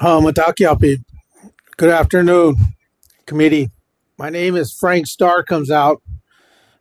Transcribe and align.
Mitakuyepi. 0.00 1.02
Good 1.76 1.90
afternoon, 1.90 2.54
committee. 3.26 3.70
My 4.16 4.30
name 4.30 4.54
is 4.54 4.72
Frank 4.72 5.08
Star 5.08 5.42
Comes 5.42 5.72
Out. 5.72 6.02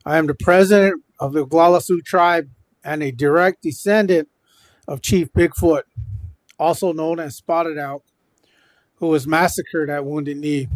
I 0.05 0.17
am 0.17 0.27
the 0.27 0.35
president 0.35 1.03
of 1.19 1.33
the 1.33 1.43
Oglala 1.43 1.81
Sioux 1.81 2.01
tribe 2.01 2.47
and 2.83 3.01
a 3.01 3.11
direct 3.11 3.63
descendant 3.63 4.29
of 4.87 5.01
Chief 5.01 5.33
Bigfoot, 5.33 5.81
also 6.59 6.93
known 6.93 7.19
as 7.19 7.35
Spotted 7.35 7.79
Elk, 7.79 8.03
who 8.97 9.07
was 9.07 9.25
massacred 9.25 9.89
at 9.89 10.05
Wounded 10.05 10.37
Knee. 10.37 10.67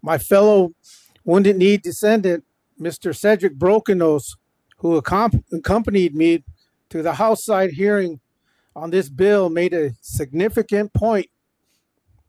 My 0.00 0.16
fellow 0.16 0.72
Wounded 1.24 1.56
Knee 1.56 1.76
descendant, 1.76 2.44
Mr. 2.80 3.14
Cedric 3.14 3.58
Brokenose, 3.58 4.36
who 4.78 4.96
accompanied 4.96 6.14
me 6.14 6.42
to 6.88 7.02
the 7.02 7.12
House 7.14 7.44
side 7.44 7.72
hearing 7.72 8.20
on 8.74 8.90
this 8.90 9.10
bill, 9.10 9.50
made 9.50 9.74
a 9.74 9.92
significant 10.00 10.92
point. 10.94 11.26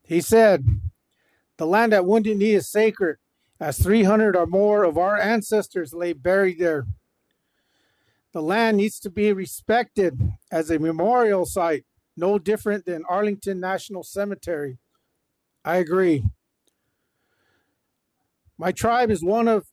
He 0.06 0.22
said, 0.22 0.66
The 1.58 1.66
land 1.66 1.94
at 1.94 2.06
Wounded 2.06 2.38
Knee 2.38 2.52
is 2.52 2.70
sacred, 2.70 3.18
as 3.60 3.80
300 3.80 4.36
or 4.36 4.46
more 4.46 4.84
of 4.84 4.98
our 4.98 5.20
ancestors 5.20 5.94
lay 5.94 6.14
buried 6.14 6.60
there. 6.60 6.86
The 8.34 8.42
land 8.42 8.78
needs 8.78 9.00
to 9.00 9.10
be 9.10 9.32
respected 9.34 10.34
as 10.52 10.70
a 10.70 10.78
memorial 10.78 11.46
site, 11.46 11.86
no 12.18 12.38
different 12.38 12.86
than 12.86 13.04
Arlington 13.10 13.60
National 13.60 14.04
Cemetery. 14.04 14.78
I 15.64 15.78
agree. 15.78 16.26
My 18.58 18.72
tribe 18.72 19.10
is 19.10 19.24
one 19.24 19.48
of 19.48 19.68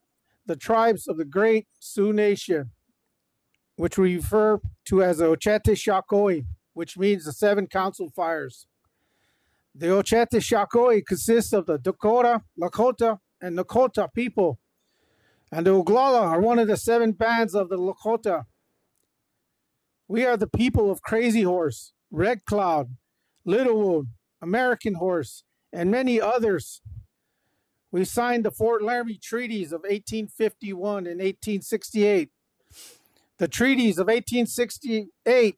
the 0.45 0.55
tribes 0.55 1.07
of 1.07 1.17
the 1.17 1.25
great 1.25 1.67
Sioux 1.79 2.11
Nation, 2.11 2.71
which 3.75 3.97
we 3.97 4.15
refer 4.15 4.59
to 4.85 5.03
as 5.03 5.17
the 5.17 5.25
Oceti 5.25 5.75
Sakowin, 5.75 6.45
which 6.73 6.97
means 6.97 7.25
the 7.25 7.33
seven 7.33 7.67
council 7.67 8.09
fires. 8.09 8.65
The 9.75 9.87
Oceti 9.87 10.39
Sakowin 10.39 11.05
consists 11.05 11.51
of 11.51 11.65
the 11.65 11.77
Dakota, 11.79 12.43
Lakota, 12.59 13.19
and 13.41 13.57
Nakota 13.57 14.13
people, 14.13 14.59
and 15.51 15.65
the 15.65 15.71
Oglala 15.71 16.21
are 16.21 16.39
one 16.39 16.59
of 16.59 16.67
the 16.67 16.77
seven 16.77 17.11
bands 17.11 17.55
of 17.55 17.69
the 17.69 17.77
Lakota. 17.77 18.45
We 20.07 20.25
are 20.25 20.37
the 20.37 20.47
people 20.47 20.91
of 20.91 21.01
Crazy 21.01 21.41
Horse, 21.41 21.93
Red 22.11 22.45
Cloud, 22.45 22.95
Little 23.45 23.79
Wound, 23.79 24.07
American 24.41 24.95
Horse, 24.95 25.43
and 25.71 25.89
many 25.89 26.21
others. 26.21 26.81
We 27.91 28.05
signed 28.05 28.45
the 28.45 28.51
Fort 28.51 28.83
Laramie 28.83 29.19
Treaties 29.21 29.71
of 29.71 29.81
1851 29.81 31.07
and 31.07 31.19
1868. 31.19 32.29
The 33.37 33.47
treaties 33.47 33.97
of 33.97 34.07
1868, 34.07 35.57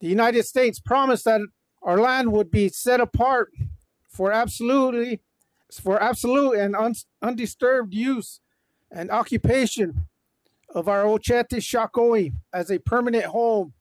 the 0.00 0.06
United 0.06 0.44
States 0.44 0.80
promised 0.80 1.24
that 1.24 1.40
our 1.82 2.00
land 2.00 2.32
would 2.32 2.50
be 2.50 2.68
set 2.68 3.00
apart 3.00 3.52
for 4.08 4.32
absolutely 4.32 5.20
for 5.80 6.02
absolute 6.02 6.52
and 6.58 6.76
un, 6.76 6.94
undisturbed 7.22 7.94
use 7.94 8.40
and 8.90 9.10
occupation 9.10 10.06
of 10.74 10.86
our 10.88 11.04
Oceti 11.04 11.60
Sakowin 11.60 12.34
as 12.52 12.70
a 12.70 12.78
permanent 12.78 13.24
home. 13.26 13.72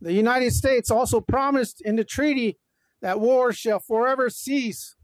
The 0.00 0.12
United 0.12 0.52
States 0.52 0.90
also 0.90 1.20
promised 1.20 1.80
in 1.82 1.96
the 1.96 2.04
treaty 2.04 2.58
that 3.02 3.20
war 3.20 3.52
shall 3.52 3.78
forever 3.78 4.30
cease. 4.30 4.96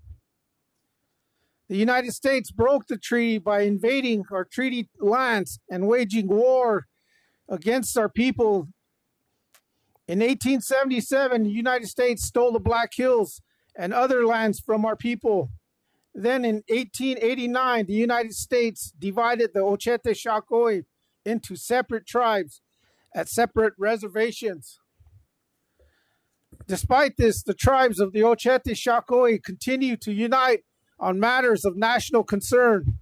The 1.69 1.77
United 1.77 2.13
States 2.13 2.51
broke 2.51 2.87
the 2.87 2.97
treaty 2.97 3.39
by 3.39 3.63
invading 3.63 4.25
our 4.33 4.45
treaty 4.45 4.89
lands 4.99 5.61
and 5.71 5.87
waging 5.87 6.29
war 6.29 6.87
against 7.49 7.97
our 7.99 8.09
people. 8.09 8.69
In 10.09 10.21
1877, 10.21 11.43
the 11.43 11.51
United 11.51 11.87
States 11.87 12.25
stole 12.25 12.53
the 12.53 12.59
Black 12.59 12.95
Hills 12.95 13.43
and 13.77 13.93
other 13.93 14.25
lands 14.25 14.59
from 14.59 14.87
our 14.87 14.97
people. 14.97 15.51
Then 16.15 16.47
in 16.47 16.63
1889, 16.69 17.85
the 17.85 17.93
United 17.93 18.33
States 18.33 18.91
divided 18.99 19.51
the 19.53 19.61
Oceti 19.61 20.17
Sakowin 20.17 20.87
into 21.27 21.57
separate 21.57 22.07
tribes 22.07 22.63
at 23.15 23.29
separate 23.29 23.75
reservations. 23.77 24.81
Despite 26.67 27.19
this, 27.19 27.43
the 27.43 27.53
tribes 27.53 28.01
of 28.01 28.13
the 28.13 28.21
Oceti 28.21 28.73
Sakowin 28.73 29.43
continue 29.43 29.97
to 29.99 30.13
unite 30.13 30.65
on 30.99 31.21
matters 31.21 31.67
of 31.67 31.77
national 31.77 32.25
concern. 32.25 32.95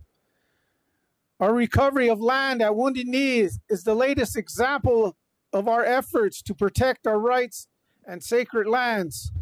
Our 1.39 1.55
recovery 1.55 2.11
of 2.11 2.21
land 2.21 2.63
at 2.63 2.75
Wounded 2.75 3.07
Knee 3.07 3.41
is, 3.41 3.61
is 3.69 3.85
the 3.85 3.95
latest 3.95 4.37
example 4.37 5.17
of 5.57 5.69
our 5.69 5.85
efforts 5.85 6.43
to 6.43 6.55
protect 6.55 7.07
our 7.07 7.19
rights 7.19 7.67
and 8.07 8.23
sacred 8.23 8.69
lands. 8.69 9.33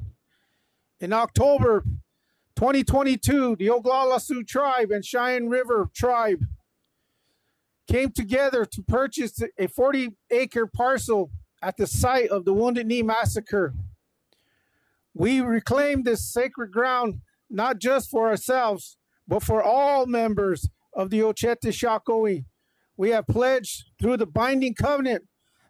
In 1.01 1.13
October, 1.13 1.85
2022, 2.55 3.57
the 3.57 3.67
Oglala 3.67 4.21
Sioux 4.21 4.45
tribe 4.45 4.93
and 4.93 5.05
Cheyenne 5.05 5.49
River 5.49 5.91
tribe 5.93 6.45
came 7.89 8.13
together 8.13 8.65
to 8.65 8.83
purchase 8.83 9.43
a 9.59 9.67
40 9.67 10.11
acre 10.31 10.67
parcel 10.67 11.31
at 11.61 11.77
the 11.77 11.87
site 11.87 12.31
of 12.31 12.45
the 12.45 12.55
Wounded 12.55 12.87
Knee 12.87 13.03
massacre. 13.03 13.75
We 15.15 15.41
reclaim 15.41 16.05
this 16.05 16.33
sacred 16.33 16.71
ground 16.71 17.23
not 17.51 17.81
just 17.81 18.09
for 18.09 18.29
ourselves, 18.29 18.97
but 19.27 19.43
for 19.43 19.63
all 19.63 20.07
members 20.07 20.69
of 20.95 21.11
the 21.11 21.21
Oceti 21.21 21.73
Sakowin. 21.73 22.45
We 22.97 23.11
have 23.11 23.27
pledged 23.27 23.87
through 24.01 24.19
the 24.19 24.27
binding 24.27 24.75
covenant 24.75 25.25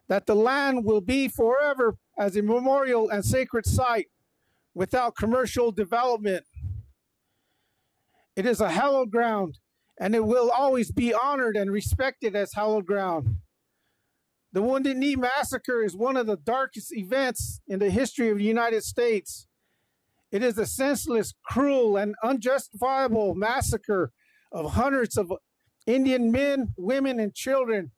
that 0.07 0.25
the 0.25 0.35
land 0.35 0.85
will 0.85 1.01
be 1.01 1.27
forever 1.27 1.97
as 2.17 2.35
a 2.35 2.41
memorial 2.41 3.09
and 3.09 3.25
sacred 3.25 3.65
site 3.65 4.07
without 4.73 5.15
commercial 5.15 5.71
development. 5.71 6.45
It 8.35 8.45
is 8.45 8.61
a 8.61 8.69
hallowed 8.69 9.11
ground, 9.11 9.59
and 9.99 10.13
it 10.13 10.25
will 10.25 10.51
always 10.51 10.91
be 10.91 11.13
honored 11.13 11.55
and 11.55 11.71
respected 11.71 12.35
as 12.35 12.53
hallowed 12.53 12.85
ground. 12.85 13.37
The 14.51 14.61
Wounded 14.61 14.97
Knee 14.97 15.15
Massacre 15.15 15.83
is 15.83 15.95
one 15.95 16.15
of 16.15 16.27
the 16.27 16.37
darkest 16.37 16.95
events 16.95 17.61
in 17.67 17.79
the 17.79 17.89
history 17.89 18.29
of 18.29 18.37
the 18.37 18.43
United 18.43 18.83
States. 18.83 19.47
It 20.31 20.43
is 20.43 20.57
a 20.57 20.65
senseless, 20.65 21.33
cruel, 21.45 21.97
and 21.97 22.15
unjustifiable 22.23 23.35
massacre 23.35 24.11
of 24.51 24.73
hundreds 24.73 25.17
of 25.17 25.31
Indian 25.85 26.31
men, 26.31 26.73
women, 26.77 27.19
and 27.19 27.33
children 27.33 27.91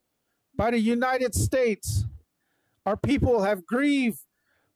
by 0.58 0.72
the 0.72 0.80
United 0.80 1.36
States. 1.36 2.06
Our 2.86 2.98
people 2.98 3.44
have 3.44 3.66
grieved 3.66 4.20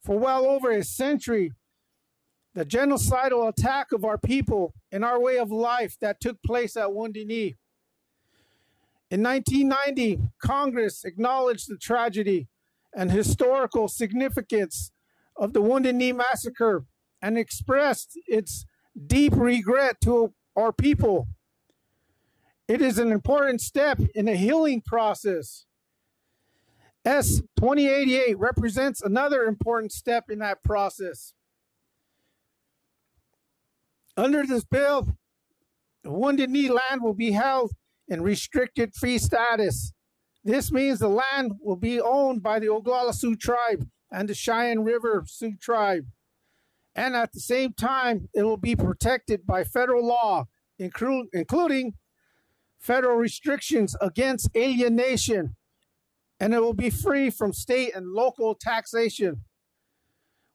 for 0.04 0.18
well 0.18 0.46
over 0.46 0.72
a 0.72 0.84
century 0.84 1.52
the 2.54 2.66
genocidal 2.66 3.48
attack 3.48 3.92
of 3.94 4.04
our 4.04 4.18
people 4.18 4.74
and 4.92 5.06
our 5.06 5.20
way 5.20 5.38
of 5.38 5.52
life 5.52 5.98
that 6.02 6.20
took 6.20 6.42
place 6.44 6.76
at 6.76 6.94
Wounded 6.94 7.28
Knee. 7.28 7.56
In 9.10 9.24
1990, 9.24 10.20
Congress 10.42 11.04
acknowledged 11.06 11.70
the 11.70 11.78
tragedy 11.78 12.48
and 12.94 13.12
historical 13.12 13.88
significance 13.88 14.92
of 15.38 15.54
the 15.54 15.62
Wounded 15.62 15.96
Knee 15.96 16.12
massacre 16.12 16.86
and 17.22 17.38
expressed 17.38 18.20
its 18.28 18.66
deep 19.08 19.34
regret 19.36 20.02
to 20.02 20.34
our 20.56 20.74
people. 20.74 21.28
It 22.68 22.82
is 22.82 22.98
an 23.00 23.12
important 23.12 23.62
step 23.62 24.00
in 24.14 24.26
the 24.26 24.36
healing 24.36 24.82
process. 24.82 25.66
S 27.04 27.42
2088 27.58 28.38
represents 28.38 29.02
another 29.02 29.44
important 29.44 29.92
step 29.92 30.30
in 30.30 30.40
that 30.40 30.64
process. 30.64 31.34
Under 34.16 34.46
this 34.46 34.64
bill, 34.64 35.18
the 36.04 36.12
Wounded 36.12 36.50
Knee 36.50 36.70
land 36.70 37.02
will 37.02 37.14
be 37.14 37.32
held 37.32 37.72
in 38.08 38.22
restricted 38.22 38.94
fee 38.94 39.18
status. 39.18 39.94
This 40.44 40.72
means 40.72 41.00
the 41.00 41.08
land 41.08 41.54
will 41.62 41.76
be 41.76 42.02
owned 42.02 42.44
by 42.44 42.60
the 42.60 42.68
Oglala 42.68 43.14
Sioux 43.14 43.36
tribe 43.36 43.88
and 44.12 44.28
the 44.28 44.34
Cheyenne 44.34 44.84
River 44.84 45.24
Sioux 45.26 45.56
tribe. 45.60 46.08
And 46.94 47.16
at 47.16 47.32
the 47.32 47.40
same 47.40 47.74
time, 47.74 48.28
it 48.34 48.44
will 48.44 48.58
be 48.58 48.76
protected 48.76 49.48
by 49.48 49.64
federal 49.64 50.06
law, 50.06 50.48
including 50.78 51.94
federal 52.80 53.16
restrictions 53.16 53.96
against 54.02 54.50
alienation, 54.58 55.56
and 56.42 56.56
it 56.56 56.60
will 56.60 56.74
be 56.74 56.90
free 56.90 57.30
from 57.30 57.54
state 57.54 57.96
and 57.96 58.14
local 58.14 58.56
taxation. 58.56 59.44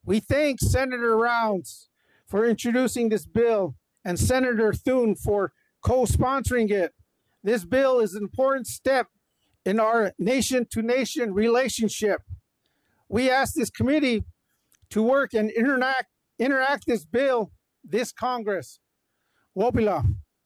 We 0.04 0.18
thank 0.18 0.58
Senator 0.60 1.16
Rounds 1.16 1.88
for 2.26 2.44
introducing 2.44 3.08
this 3.08 3.24
bill 3.24 3.76
and 4.04 4.18
Senator 4.18 4.72
Thune 4.72 5.14
for 5.14 5.52
co 5.82 6.04
sponsoring 6.04 6.72
it. 6.72 6.92
This 7.44 7.64
bill 7.64 8.00
is 8.00 8.14
an 8.14 8.24
important 8.24 8.66
step 8.66 9.06
in 9.64 9.78
our 9.78 10.12
nation 10.18 10.66
to 10.72 10.82
nation 10.82 11.32
relationship. 11.32 12.22
We 13.08 13.30
ask 13.30 13.54
this 13.54 13.70
committee 13.70 14.24
to 14.90 15.02
work 15.04 15.34
and 15.34 15.50
interact, 15.50 16.08
interact 16.40 16.86
this 16.88 17.04
bill 17.04 17.52
this 17.84 18.10
Congress. 18.10 18.80
Wopila. 19.56 20.04